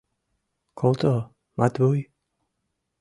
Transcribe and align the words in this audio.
—Колто, 0.79 1.13
Матвуй? 1.57 1.99